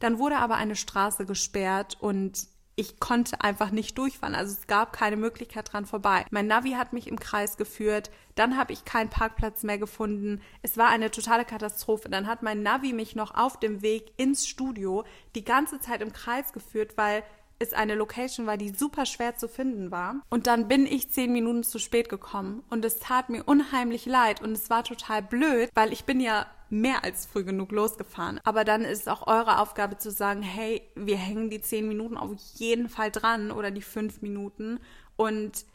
Dann 0.00 0.18
wurde 0.18 0.36
aber 0.36 0.56
eine 0.56 0.76
Straße 0.76 1.24
gesperrt 1.24 1.96
und 1.98 2.46
ich 2.76 3.00
konnte 3.00 3.40
einfach 3.40 3.70
nicht 3.70 3.96
durchfahren. 3.96 4.34
Also 4.34 4.52
es 4.52 4.66
gab 4.66 4.92
keine 4.92 5.16
Möglichkeit 5.16 5.72
dran 5.72 5.86
vorbei. 5.86 6.24
Mein 6.30 6.46
Navi 6.46 6.72
hat 6.72 6.92
mich 6.92 7.08
im 7.08 7.18
Kreis 7.18 7.56
geführt. 7.56 8.10
Dann 8.34 8.56
habe 8.56 8.72
ich 8.72 8.84
keinen 8.84 9.10
Parkplatz 9.10 9.62
mehr 9.62 9.78
gefunden. 9.78 10.40
Es 10.62 10.76
war 10.76 10.88
eine 10.88 11.10
totale 11.10 11.44
Katastrophe. 11.44 12.08
Dann 12.08 12.26
hat 12.26 12.42
mein 12.42 12.62
Navi 12.62 12.92
mich 12.92 13.16
noch 13.16 13.34
auf 13.34 13.58
dem 13.58 13.82
Weg 13.82 14.12
ins 14.18 14.46
Studio 14.46 15.04
die 15.34 15.44
ganze 15.44 15.80
Zeit 15.80 16.00
im 16.00 16.12
Kreis 16.12 16.52
geführt, 16.52 16.96
weil 16.96 17.22
es 17.60 17.74
eine 17.74 17.94
Location 17.94 18.46
war, 18.46 18.56
die 18.56 18.70
super 18.70 19.06
schwer 19.06 19.36
zu 19.36 19.46
finden 19.46 19.90
war. 19.90 20.16
Und 20.30 20.46
dann 20.46 20.66
bin 20.66 20.86
ich 20.86 21.10
zehn 21.10 21.30
Minuten 21.30 21.62
zu 21.62 21.78
spät 21.78 22.08
gekommen. 22.08 22.64
Und 22.70 22.84
es 22.84 22.98
tat 22.98 23.28
mir 23.28 23.44
unheimlich 23.44 24.06
leid. 24.06 24.42
Und 24.42 24.52
es 24.52 24.70
war 24.70 24.82
total 24.82 25.22
blöd, 25.22 25.68
weil 25.74 25.92
ich 25.92 26.04
bin 26.04 26.20
ja 26.20 26.46
mehr 26.70 27.04
als 27.04 27.26
früh 27.26 27.44
genug 27.44 27.70
losgefahren. 27.70 28.40
Aber 28.44 28.64
dann 28.64 28.82
ist 28.82 29.02
es 29.02 29.08
auch 29.08 29.26
eure 29.26 29.58
Aufgabe 29.58 29.98
zu 29.98 30.10
sagen, 30.10 30.42
hey, 30.42 30.82
wir 30.94 31.18
hängen 31.18 31.50
die 31.50 31.60
zehn 31.60 31.86
Minuten 31.86 32.16
auf 32.16 32.32
jeden 32.54 32.88
Fall 32.88 33.10
dran 33.10 33.52
oder 33.52 33.70
die 33.70 33.82
fünf 33.82 34.22
Minuten. 34.22 34.80
Und 35.16 35.66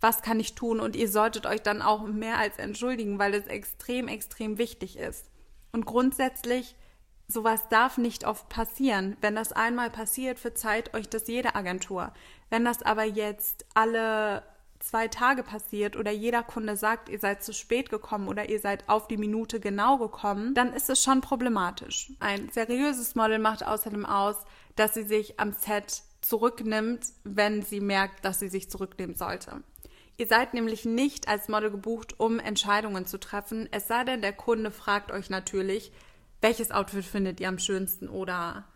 was 0.00 0.20
kann 0.20 0.40
ich 0.40 0.54
tun? 0.54 0.78
Und 0.78 0.94
ihr 0.94 1.08
solltet 1.08 1.46
euch 1.46 1.62
dann 1.62 1.80
auch 1.80 2.06
mehr 2.06 2.38
als 2.38 2.58
entschuldigen, 2.58 3.18
weil 3.18 3.32
es 3.32 3.46
extrem, 3.46 4.08
extrem 4.08 4.58
wichtig 4.58 4.98
ist. 4.98 5.30
Und 5.72 5.86
grundsätzlich 5.86 6.74
sowas 7.30 7.68
darf 7.68 7.98
nicht 7.98 8.24
oft 8.26 8.48
passieren. 8.48 9.16
Wenn 9.20 9.36
das 9.36 9.52
einmal 9.52 9.90
passiert, 9.90 10.38
verzeiht 10.38 10.94
euch 10.94 11.08
das 11.08 11.26
jede 11.28 11.54
Agentur. 11.54 12.12
Wenn 12.50 12.64
das 12.64 12.82
aber 12.82 13.04
jetzt 13.04 13.64
alle 13.74 14.42
zwei 14.80 15.08
Tage 15.08 15.42
passiert 15.42 15.96
oder 15.96 16.10
jeder 16.10 16.42
Kunde 16.42 16.76
sagt, 16.76 17.08
ihr 17.08 17.18
seid 17.18 17.44
zu 17.44 17.52
spät 17.52 17.90
gekommen 17.90 18.28
oder 18.28 18.48
ihr 18.48 18.58
seid 18.58 18.88
auf 18.88 19.08
die 19.08 19.18
Minute 19.18 19.60
genau 19.60 19.98
gekommen, 19.98 20.54
dann 20.54 20.72
ist 20.72 20.90
es 20.90 21.02
schon 21.02 21.20
problematisch. 21.20 22.12
Ein 22.18 22.48
seriöses 22.50 23.14
Model 23.14 23.38
macht 23.38 23.64
außerdem 23.64 24.06
aus, 24.06 24.36
dass 24.76 24.94
sie 24.94 25.04
sich 25.04 25.38
am 25.38 25.52
Set 25.52 26.02
zurücknimmt, 26.22 27.06
wenn 27.24 27.62
sie 27.62 27.80
merkt, 27.80 28.24
dass 28.24 28.40
sie 28.40 28.48
sich 28.48 28.70
zurücknehmen 28.70 29.16
sollte. 29.16 29.62
Ihr 30.16 30.26
seid 30.26 30.52
nämlich 30.52 30.84
nicht 30.84 31.28
als 31.28 31.48
Model 31.48 31.70
gebucht, 31.70 32.18
um 32.18 32.40
Entscheidungen 32.40 33.06
zu 33.06 33.18
treffen, 33.18 33.68
es 33.70 33.88
sei 33.88 34.04
denn, 34.04 34.20
der 34.20 34.34
Kunde 34.34 34.70
fragt 34.70 35.12
euch 35.12 35.30
natürlich, 35.30 35.92
welches 36.40 36.70
Outfit 36.70 37.04
findet 37.04 37.40
ihr 37.40 37.48
am 37.48 37.58
schönsten 37.58 38.08
oder 38.08 38.66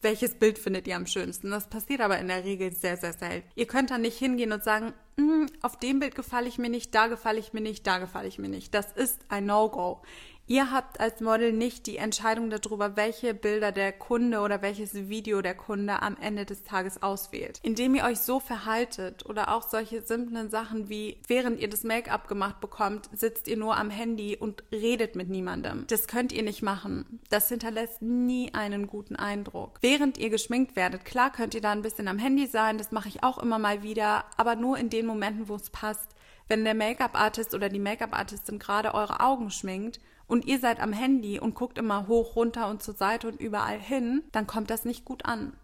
welches 0.00 0.34
Bild 0.34 0.58
findet 0.58 0.86
ihr 0.86 0.96
am 0.96 1.06
schönsten. 1.06 1.50
Das 1.50 1.68
passiert 1.68 2.00
aber 2.00 2.18
in 2.18 2.28
der 2.28 2.44
Regel 2.44 2.72
sehr, 2.72 2.96
sehr 2.96 3.12
selten. 3.12 3.48
Ihr 3.56 3.66
könnt 3.66 3.90
dann 3.90 4.02
nicht 4.02 4.18
hingehen 4.18 4.52
und 4.52 4.62
sagen, 4.62 4.92
mm, 5.16 5.46
auf 5.62 5.78
dem 5.78 5.98
Bild 5.98 6.14
gefalle 6.14 6.48
ich 6.48 6.58
mir 6.58 6.70
nicht, 6.70 6.94
da 6.94 7.08
gefalle 7.08 7.38
ich 7.38 7.52
mir 7.52 7.60
nicht, 7.60 7.86
da 7.86 7.98
gefalle 7.98 8.28
ich 8.28 8.38
mir 8.38 8.48
nicht. 8.48 8.74
Das 8.74 8.92
ist 8.92 9.20
ein 9.28 9.46
No-Go. 9.46 10.02
Ihr 10.50 10.72
habt 10.72 10.98
als 10.98 11.20
Model 11.20 11.52
nicht 11.52 11.86
die 11.86 11.98
Entscheidung 11.98 12.48
darüber, 12.48 12.96
welche 12.96 13.34
Bilder 13.34 13.70
der 13.70 13.92
Kunde 13.92 14.40
oder 14.40 14.62
welches 14.62 14.94
Video 14.94 15.42
der 15.42 15.54
Kunde 15.54 16.00
am 16.00 16.16
Ende 16.16 16.46
des 16.46 16.64
Tages 16.64 17.02
auswählt. 17.02 17.60
Indem 17.62 17.94
ihr 17.94 18.04
euch 18.04 18.20
so 18.20 18.40
verhaltet 18.40 19.26
oder 19.26 19.54
auch 19.54 19.68
solche 19.68 20.00
simplen 20.00 20.48
Sachen 20.48 20.88
wie, 20.88 21.20
während 21.28 21.60
ihr 21.60 21.68
das 21.68 21.84
Make-up 21.84 22.28
gemacht 22.28 22.60
bekommt, 22.62 23.10
sitzt 23.12 23.46
ihr 23.46 23.58
nur 23.58 23.76
am 23.76 23.90
Handy 23.90 24.38
und 24.38 24.64
redet 24.72 25.16
mit 25.16 25.28
niemandem. 25.28 25.84
Das 25.88 26.06
könnt 26.06 26.32
ihr 26.32 26.42
nicht 26.42 26.62
machen. 26.62 27.20
Das 27.28 27.50
hinterlässt 27.50 28.00
nie 28.00 28.54
einen 28.54 28.86
guten 28.86 29.16
Eindruck. 29.16 29.76
Während 29.82 30.16
ihr 30.16 30.30
geschminkt 30.30 30.76
werdet, 30.76 31.04
klar 31.04 31.30
könnt 31.30 31.54
ihr 31.54 31.60
da 31.60 31.72
ein 31.72 31.82
bisschen 31.82 32.08
am 32.08 32.18
Handy 32.18 32.46
sein, 32.46 32.78
das 32.78 32.90
mache 32.90 33.10
ich 33.10 33.22
auch 33.22 33.36
immer 33.36 33.58
mal 33.58 33.82
wieder, 33.82 34.24
aber 34.38 34.56
nur 34.56 34.78
in 34.78 34.88
den 34.88 35.04
Momenten, 35.04 35.50
wo 35.50 35.56
es 35.56 35.68
passt. 35.68 36.14
Wenn 36.48 36.64
der 36.64 36.72
Make-up-Artist 36.74 37.54
oder 37.54 37.68
die 37.68 37.78
Make-up-Artistin 37.78 38.58
gerade 38.58 38.94
eure 38.94 39.20
Augen 39.20 39.50
schminkt 39.50 40.00
und 40.28 40.44
ihr 40.44 40.60
seid 40.60 40.78
am 40.78 40.92
Handy 40.92 41.40
und 41.40 41.54
guckt 41.54 41.78
immer 41.78 42.06
hoch, 42.06 42.36
runter 42.36 42.68
und 42.68 42.82
zur 42.82 42.94
Seite 42.94 43.26
und 43.26 43.40
überall 43.40 43.78
hin, 43.80 44.22
dann 44.30 44.46
kommt 44.46 44.70
das 44.70 44.84
nicht 44.84 45.04
gut 45.04 45.24
an. 45.24 45.54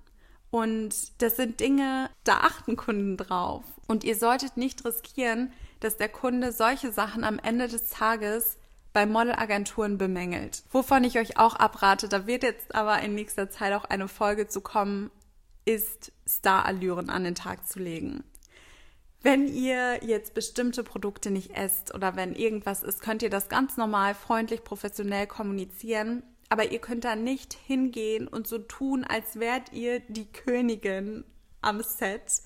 Und 0.50 1.21
das 1.23 1.37
sind 1.37 1.61
Dinge, 1.61 2.11
da 2.25 2.38
achten 2.38 2.76
Kunden 2.76 3.16
drauf. 3.16 3.62
Und 3.87 4.04
ihr 4.04 4.16
solltet 4.16 4.56
nicht 4.56 4.85
riskieren, 4.85 5.52
dass 5.80 5.97
der 5.97 6.09
Kunde 6.09 6.52
solche 6.52 6.92
Sachen 6.92 7.25
am 7.25 7.38
Ende 7.38 7.68
des 7.68 7.90
Tages 7.90 8.56
bei 8.92 9.04
Modelagenturen 9.04 9.99
bemängelt. 9.99 10.62
Wovon 10.71 11.04
ich 11.04 11.18
euch 11.18 11.37
auch 11.38 11.56
abrate, 11.56 12.09
da 12.09 12.26
wird 12.26 12.44
jetzt 12.44 12.75
aber 12.75 13.00
in 13.00 13.14
nächster 13.14 13.50
Zeit 13.50 13.73
auch 13.75 13.85
eine 13.85 14.09
Folge 14.09 14.47
zu 14.49 14.61
kommen, 14.61 15.11
ist 15.64 16.12
Starallüren 16.26 17.11
an 17.11 17.25
den 17.25 17.35
Tag 17.35 17.68
zu 17.68 17.80
legen. 17.80 18.23
Wenn 19.25 19.49
ihr 19.49 20.04
jetzt 20.04 20.35
bestimmte 20.35 20.85
Produkte 20.85 21.31
nicht 21.31 21.57
esst 21.57 21.95
oder 21.95 22.14
wenn 22.14 22.35
irgendwas 22.35 22.83
ist, 22.83 23.00
könnt 23.00 23.23
ihr 23.23 23.31
das 23.31 23.49
ganz 23.49 23.78
normal, 23.78 24.14
freundlich, 24.14 24.62
professionell 24.64 25.26
kommunizieren. 25.26 26.23
Aber 26.50 26.71
ihr 26.71 26.78
könnt 26.78 27.04
da 27.04 27.16
nicht 27.16 27.54
hingehen 27.54 28.28
und 28.28 28.47
so 28.47 28.59
tun, 28.59 29.02
als 29.02 29.40
wärt 29.40 29.73
ihr 29.73 30.00
die 30.00 30.31
Königin 30.31 31.25
am 31.62 31.83
Set 31.83 32.43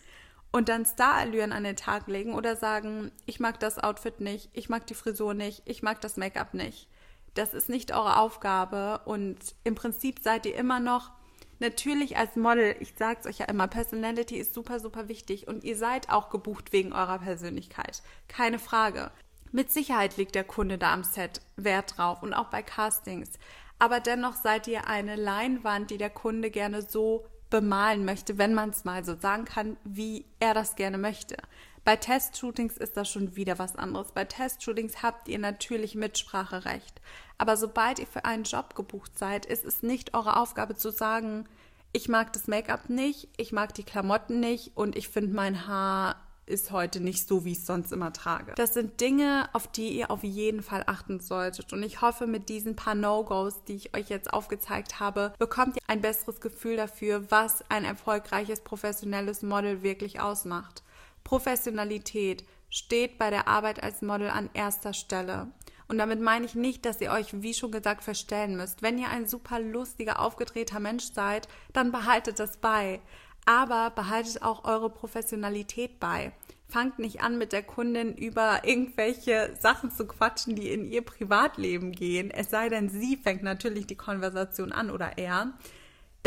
und 0.52 0.68
dann 0.68 0.86
Starallüren 0.86 1.50
an 1.50 1.64
den 1.64 1.74
Tag 1.74 2.06
legen 2.06 2.32
oder 2.32 2.54
sagen, 2.54 3.10
ich 3.26 3.40
mag 3.40 3.58
das 3.58 3.80
Outfit 3.80 4.20
nicht, 4.20 4.48
ich 4.52 4.68
mag 4.68 4.86
die 4.86 4.94
Frisur 4.94 5.34
nicht, 5.34 5.62
ich 5.64 5.82
mag 5.82 6.00
das 6.00 6.16
Make-up 6.16 6.54
nicht. 6.54 6.88
Das 7.34 7.54
ist 7.54 7.68
nicht 7.68 7.92
eure 7.92 8.20
Aufgabe 8.20 9.00
und 9.04 9.36
im 9.64 9.74
Prinzip 9.74 10.20
seid 10.22 10.46
ihr 10.46 10.54
immer 10.54 10.78
noch 10.78 11.10
natürlich 11.60 12.16
als 12.16 12.36
Model, 12.36 12.76
ich 12.80 12.94
sag's 12.96 13.26
euch 13.26 13.38
ja 13.38 13.46
immer, 13.46 13.68
Personality 13.68 14.36
ist 14.36 14.54
super, 14.54 14.80
super 14.80 15.08
wichtig 15.08 15.48
und 15.48 15.64
ihr 15.64 15.76
seid 15.76 16.10
auch 16.10 16.30
gebucht 16.30 16.72
wegen 16.72 16.92
eurer 16.92 17.18
Persönlichkeit. 17.18 18.02
Keine 18.28 18.58
Frage. 18.58 19.10
Mit 19.50 19.70
Sicherheit 19.72 20.16
legt 20.16 20.34
der 20.34 20.44
Kunde 20.44 20.78
da 20.78 20.92
am 20.92 21.04
Set 21.04 21.40
Wert 21.56 21.96
drauf 21.96 22.22
und 22.22 22.34
auch 22.34 22.48
bei 22.50 22.62
Castings. 22.62 23.30
Aber 23.78 24.00
dennoch 24.00 24.34
seid 24.34 24.66
ihr 24.66 24.88
eine 24.88 25.16
Leinwand, 25.16 25.90
die 25.90 25.98
der 25.98 26.10
Kunde 26.10 26.50
gerne 26.50 26.82
so 26.82 27.26
bemalen 27.50 28.04
möchte, 28.04 28.36
wenn 28.36 28.54
man 28.54 28.70
es 28.70 28.84
mal 28.84 29.04
so 29.04 29.16
sagen 29.16 29.44
kann, 29.44 29.76
wie 29.84 30.26
er 30.40 30.52
das 30.54 30.76
gerne 30.76 30.98
möchte. 30.98 31.36
Bei 31.84 31.96
Testshootings 31.96 32.76
ist 32.76 32.96
das 32.96 33.10
schon 33.10 33.36
wieder 33.36 33.58
was 33.58 33.76
anderes. 33.76 34.12
Bei 34.12 34.24
Testshootings 34.24 35.02
habt 35.02 35.28
ihr 35.28 35.38
natürlich 35.38 35.94
Mitspracherecht. 35.94 37.00
Aber 37.38 37.56
sobald 37.56 37.98
ihr 37.98 38.06
für 38.06 38.24
einen 38.24 38.44
Job 38.44 38.74
gebucht 38.74 39.18
seid, 39.18 39.46
ist 39.46 39.64
es 39.64 39.82
nicht 39.82 40.14
eure 40.14 40.36
Aufgabe 40.36 40.74
zu 40.74 40.90
sagen, 40.90 41.48
ich 41.92 42.08
mag 42.08 42.32
das 42.32 42.48
Make-up 42.48 42.90
nicht, 42.90 43.28
ich 43.36 43.52
mag 43.52 43.74
die 43.74 43.82
Klamotten 43.82 44.40
nicht 44.40 44.76
und 44.76 44.96
ich 44.96 45.08
finde 45.08 45.34
mein 45.34 45.66
Haar 45.66 46.16
ist 46.48 46.70
heute 46.70 47.00
nicht 47.00 47.28
so, 47.28 47.44
wie 47.44 47.52
ich 47.52 47.58
es 47.58 47.66
sonst 47.66 47.92
immer 47.92 48.12
trage. 48.12 48.52
Das 48.56 48.74
sind 48.74 49.00
Dinge, 49.00 49.48
auf 49.52 49.68
die 49.68 49.90
ihr 49.90 50.10
auf 50.10 50.24
jeden 50.24 50.62
Fall 50.62 50.82
achten 50.86 51.20
solltet. 51.20 51.72
Und 51.72 51.82
ich 51.82 52.00
hoffe, 52.00 52.26
mit 52.26 52.48
diesen 52.48 52.74
paar 52.74 52.94
No-Gos, 52.94 53.64
die 53.64 53.74
ich 53.74 53.96
euch 53.96 54.08
jetzt 54.08 54.32
aufgezeigt 54.32 54.98
habe, 54.98 55.32
bekommt 55.38 55.76
ihr 55.76 55.82
ein 55.86 56.00
besseres 56.00 56.40
Gefühl 56.40 56.76
dafür, 56.76 57.30
was 57.30 57.62
ein 57.70 57.84
erfolgreiches 57.84 58.60
professionelles 58.60 59.42
Model 59.42 59.82
wirklich 59.82 60.20
ausmacht. 60.20 60.82
Professionalität 61.28 62.42
steht 62.70 63.18
bei 63.18 63.28
der 63.28 63.48
Arbeit 63.48 63.82
als 63.82 64.00
Model 64.00 64.30
an 64.30 64.48
erster 64.54 64.94
Stelle. 64.94 65.48
Und 65.86 65.98
damit 65.98 66.22
meine 66.22 66.46
ich 66.46 66.54
nicht, 66.54 66.86
dass 66.86 67.02
ihr 67.02 67.12
euch, 67.12 67.42
wie 67.42 67.52
schon 67.52 67.70
gesagt, 67.70 68.02
verstellen 68.02 68.56
müsst. 68.56 68.80
Wenn 68.80 68.96
ihr 68.96 69.10
ein 69.10 69.26
super 69.26 69.60
lustiger, 69.60 70.20
aufgedrehter 70.20 70.80
Mensch 70.80 71.12
seid, 71.12 71.46
dann 71.74 71.92
behaltet 71.92 72.38
das 72.38 72.56
bei. 72.56 73.00
Aber 73.44 73.90
behaltet 73.90 74.40
auch 74.40 74.64
eure 74.64 74.88
Professionalität 74.88 76.00
bei. 76.00 76.32
Fangt 76.66 76.98
nicht 76.98 77.20
an, 77.20 77.36
mit 77.36 77.52
der 77.52 77.62
Kundin 77.62 78.14
über 78.14 78.62
irgendwelche 78.64 79.54
Sachen 79.60 79.90
zu 79.90 80.06
quatschen, 80.06 80.56
die 80.56 80.70
in 80.70 80.90
ihr 80.90 81.02
Privatleben 81.02 81.92
gehen. 81.92 82.30
Es 82.30 82.48
sei 82.48 82.70
denn, 82.70 82.88
sie 82.88 83.18
fängt 83.18 83.42
natürlich 83.42 83.86
die 83.86 83.96
Konversation 83.96 84.72
an 84.72 84.90
oder 84.90 85.18
er 85.18 85.52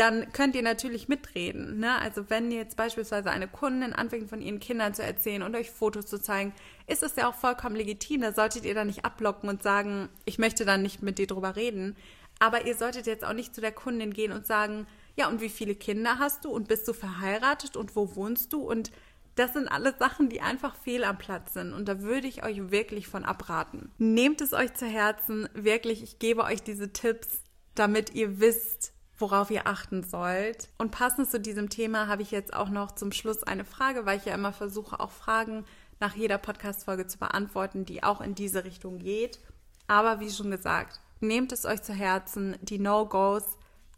dann 0.02 0.32
könnt 0.32 0.56
ihr 0.56 0.62
natürlich 0.62 1.06
mitreden. 1.06 1.78
Ne? 1.78 1.96
Also 2.00 2.28
wenn 2.28 2.50
jetzt 2.50 2.76
beispielsweise 2.76 3.30
eine 3.30 3.46
Kundin 3.46 3.92
anfängt, 3.92 4.28
von 4.28 4.42
ihren 4.42 4.58
Kindern 4.58 4.94
zu 4.94 5.04
erzählen 5.04 5.44
und 5.44 5.54
euch 5.54 5.70
Fotos 5.70 6.06
zu 6.06 6.20
zeigen, 6.20 6.52
ist 6.88 7.04
es 7.04 7.14
ja 7.14 7.28
auch 7.28 7.36
vollkommen 7.36 7.76
legitim. 7.76 8.22
Da 8.22 8.32
solltet 8.32 8.64
ihr 8.64 8.74
dann 8.74 8.88
nicht 8.88 9.04
abblocken 9.04 9.48
und 9.48 9.62
sagen, 9.62 10.08
ich 10.24 10.38
möchte 10.38 10.64
dann 10.64 10.82
nicht 10.82 11.04
mit 11.04 11.18
dir 11.18 11.28
drüber 11.28 11.54
reden. 11.54 11.96
Aber 12.40 12.66
ihr 12.66 12.74
solltet 12.74 13.06
jetzt 13.06 13.24
auch 13.24 13.32
nicht 13.32 13.54
zu 13.54 13.60
der 13.60 13.70
Kundin 13.70 14.12
gehen 14.12 14.32
und 14.32 14.44
sagen, 14.44 14.88
ja, 15.14 15.28
und 15.28 15.40
wie 15.40 15.48
viele 15.48 15.76
Kinder 15.76 16.18
hast 16.18 16.44
du 16.44 16.50
und 16.50 16.66
bist 16.66 16.88
du 16.88 16.94
verheiratet 16.94 17.76
und 17.76 17.94
wo 17.94 18.16
wohnst 18.16 18.52
du? 18.52 18.60
Und 18.60 18.90
das 19.36 19.52
sind 19.52 19.68
alles 19.68 20.00
Sachen, 20.00 20.30
die 20.30 20.40
einfach 20.40 20.74
fehl 20.74 21.04
am 21.04 21.18
Platz 21.18 21.52
sind. 21.52 21.72
Und 21.72 21.86
da 21.86 22.00
würde 22.00 22.26
ich 22.26 22.42
euch 22.42 22.72
wirklich 22.72 23.06
von 23.06 23.24
abraten. 23.24 23.92
Nehmt 23.98 24.40
es 24.40 24.52
euch 24.52 24.74
zu 24.74 24.86
Herzen. 24.86 25.48
Wirklich, 25.54 26.02
ich 26.02 26.18
gebe 26.18 26.42
euch 26.42 26.60
diese 26.64 26.92
Tipps, 26.92 27.44
damit 27.76 28.14
ihr 28.14 28.40
wisst, 28.40 28.91
worauf 29.22 29.50
ihr 29.50 29.66
achten 29.66 30.02
sollt. 30.02 30.68
Und 30.76 30.90
passend 30.90 31.30
zu 31.30 31.40
diesem 31.40 31.70
Thema 31.70 32.08
habe 32.08 32.20
ich 32.20 32.30
jetzt 32.30 32.52
auch 32.52 32.68
noch 32.68 32.92
zum 32.92 33.12
Schluss 33.12 33.42
eine 33.42 33.64
Frage, 33.64 34.04
weil 34.04 34.18
ich 34.18 34.26
ja 34.26 34.34
immer 34.34 34.52
versuche, 34.52 35.00
auch 35.00 35.12
Fragen 35.12 35.64
nach 36.00 36.14
jeder 36.14 36.36
Podcast-Folge 36.36 37.06
zu 37.06 37.18
beantworten, 37.18 37.86
die 37.86 38.02
auch 38.02 38.20
in 38.20 38.34
diese 38.34 38.64
Richtung 38.64 38.98
geht. 38.98 39.38
Aber 39.86 40.20
wie 40.20 40.30
schon 40.30 40.50
gesagt, 40.50 41.00
nehmt 41.20 41.52
es 41.52 41.64
euch 41.64 41.82
zu 41.82 41.94
Herzen. 41.94 42.56
Die 42.60 42.78
No-Gos, 42.78 43.44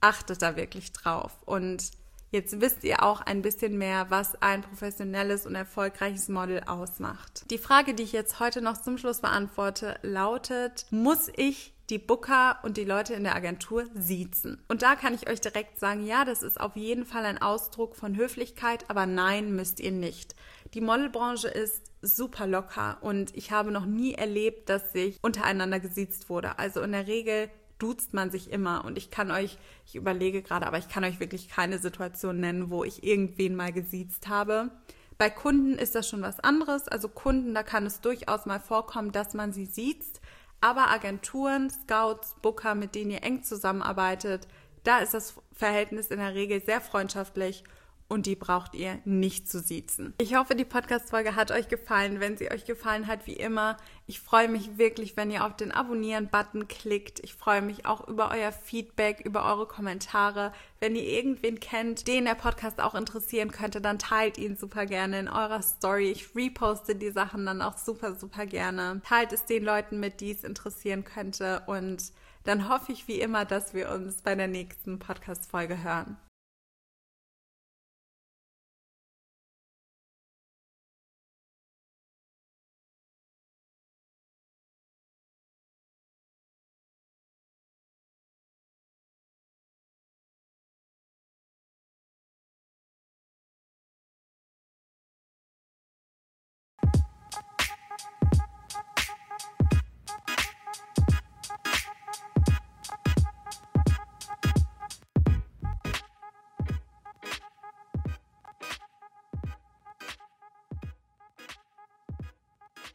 achtet 0.01 0.43
da 0.43 0.55
wirklich 0.55 0.93
drauf. 0.93 1.33
Und 1.45 1.91
Jetzt 2.35 2.61
wisst 2.61 2.83
ihr 2.83 3.05
auch 3.05 3.21
ein 3.21 3.43
bisschen 3.43 3.79
mehr, 3.79 4.07
was 4.11 4.35
ein 4.43 4.63
professionelles 4.63 5.47
und 5.47 5.55
erfolgreiches 5.55 6.29
Model 6.29 6.65
ausmacht. 6.67 7.49
Die 7.49 7.59
Frage, 7.59 7.95
die 7.95 8.03
ich 8.03 8.11
jetzt 8.11 8.41
heute 8.41 8.61
noch 8.61 8.77
zum 8.77 8.99
Schluss 8.99 9.21
beantworte, 9.21 10.01
lautet, 10.03 10.87
muss 10.91 11.31
ich 11.37 11.74
die 11.91 11.99
Booker 11.99 12.59
und 12.63 12.77
die 12.77 12.85
Leute 12.85 13.15
in 13.15 13.25
der 13.25 13.37
Agentur 13.37 13.87
siezen? 13.95 14.63
Und 14.69 14.83
da 14.83 14.97
kann 14.97 15.15
ich 15.15 15.29
euch 15.29 15.41
direkt 15.41 15.79
sagen, 15.79 16.07
ja, 16.07 16.25
das 16.25 16.43
ist 16.43 16.61
auf 16.61 16.77
jeden 16.77 17.05
Fall 17.05 17.25
ein 17.25 17.41
Ausdruck 17.41 17.97
von 17.97 18.17
Höflichkeit, 18.17 18.89
aber 18.89 19.07
nein, 19.07 19.55
müsst 19.55 19.81
ihr 19.81 19.93
nicht. 19.93 20.35
Die 20.75 20.81
Modelbranche 20.81 21.49
ist 21.49 21.83
super 22.03 22.47
locker 22.47 22.99
und 23.01 23.35
ich 23.37 23.51
habe 23.51 23.71
noch 23.71 23.87
nie 23.87 24.15
erlebt, 24.15 24.69
dass 24.69 24.93
sich 24.93 25.19
untereinander 25.23 25.81
gesiezt 25.81 26.29
wurde. 26.29 26.59
Also 26.59 26.81
in 26.83 26.93
der 26.93 27.07
Regel 27.07 27.51
duzt 27.79 28.15
man 28.15 28.31
sich 28.31 28.51
immer. 28.51 28.85
Und 28.85 28.99
ich 28.99 29.11
kann 29.11 29.31
euch, 29.31 29.59
ich 29.87 29.95
überlege 29.95 30.43
gerade, 30.43 30.67
aber 30.67 30.79
ich 30.79 30.89
kann 30.89 31.05
euch 31.05 31.21
wirklich 31.21 31.49
keine 31.49 31.79
Situation 31.79 32.41
nennen, 32.41 32.71
wo 32.71 32.85
ich 32.85 33.05
irgendwen 33.05 33.57
mal 33.57 33.73
gesiezt 33.73 34.29
habe. 34.29 34.71
Bei 35.19 35.31
Kunden 35.31 35.79
ist 35.79 35.95
das 35.95 36.09
schon 36.09 36.23
was 36.23 36.41
anderes. 36.41 36.89
Also 36.89 37.09
Kunden, 37.09 37.55
da 37.55 37.63
kann 37.63 37.87
es 37.87 38.01
durchaus 38.01 38.47
mal 38.47 38.61
vorkommen, 38.61 39.13
dass 39.13 39.35
man 39.35 39.53
sie 39.53 39.67
sieht. 39.67 40.21
Aber 40.65 40.91
Agenturen, 40.91 41.69
Scouts, 41.69 42.37
Booker, 42.41 42.75
mit 42.75 42.95
denen 42.95 43.11
ihr 43.11 43.23
eng 43.23 43.43
zusammenarbeitet, 43.43 44.49
da 44.83 45.01
ist 45.01 45.13
das 45.13 45.35
Verhältnis 45.53 46.07
in 46.07 46.17
der 46.17 46.33
Regel 46.33 46.63
sehr 46.63 46.81
freundschaftlich 46.81 47.65
und 48.09 48.27
die 48.27 48.37
braucht 48.37 48.75
ihr 48.75 48.99
nicht 49.05 49.49
zu 49.49 49.61
siezen. 49.61 50.15
Ich 50.19 50.35
hoffe, 50.37 50.55
die 50.55 50.65
Podcast-Folge 50.65 51.37
hat 51.37 51.51
euch 51.51 51.69
gefallen. 51.69 52.21
Wenn 52.21 52.37
sie 52.37 52.51
euch 52.51 52.65
gefallen 52.65 53.07
hat, 53.07 53.27
wie 53.27 53.33
immer, 53.35 53.77
ich 54.07 54.21
freue 54.21 54.49
mich 54.49 54.77
wirklich, 54.77 55.17
wenn 55.17 55.31
ihr 55.31 55.45
auf 55.45 55.57
den 55.57 55.73
Abonnieren-Button 55.73 56.69
klickt. 56.69 57.21
Ich 57.21 57.35
freue 57.35 57.63
mich 57.63 57.87
auch 57.87 58.07
über 58.07 58.31
euer 58.31 58.53
Feedback, 58.53 59.21
über 59.25 59.45
eure 59.45 59.67
Kommentare. 59.67 60.53
Wenn 60.81 60.97
ihr 60.97 61.05
irgendwen 61.05 61.61
kennt, 61.61 62.07
den 62.07 62.27
der 62.27 62.35
Podcast 62.35 62.81
auch 62.81 62.95
interessieren 62.95 63.51
könnte, 63.51 63.81
dann 63.81 63.99
teilt 63.99 64.39
ihn 64.39 64.57
super 64.57 64.87
gerne 64.87 65.19
in 65.19 65.29
eurer 65.29 65.63
Story. 65.63 66.11
Ich 66.11 66.35
reposte 66.37 66.97
die 66.97 67.11
Sachen 67.11 67.47
dann 67.47 67.63
auch 67.63 67.79
super, 67.79 68.15
super 68.15 68.47
gerne. 68.47 69.01
Teilt 69.09 69.33
es 69.33 69.47
den 69.47 69.65
Leuten 69.65 69.99
mit, 69.99 70.21
die 70.21 70.33
es 70.33 70.45
interessieren 70.45 71.05
könnte 71.05 71.63
und 71.67 72.13
dann 72.45 72.69
hoffe 72.69 72.93
ich 72.93 73.09
wie 73.09 73.21
immer, 73.21 73.47
dass 73.47 73.73
wir 73.73 73.91
uns 73.91 74.21
bei 74.21 74.35
der 74.35 74.49
nächsten 74.49 74.99
Podcast-Folge 74.99 75.83
hören. 75.83 76.19